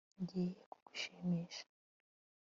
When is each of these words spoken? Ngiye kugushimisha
Ngiye 0.21 0.61
kugushimisha 0.71 1.63